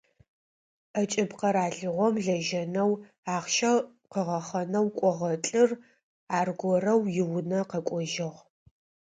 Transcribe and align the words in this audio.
Ӏэкӏыб 0.91 1.29
къэралыгъом 1.39 2.15
лэжьэнэу, 2.25 2.91
ахъщэ 3.33 3.71
къыгъэхъэнэу 4.11 4.87
кӏогъэ 4.97 5.31
лӏыр 5.45 5.69
аргорэу 6.37 7.01
иунэ 7.21 7.59
къэкӏожьыгъ. 7.69 8.39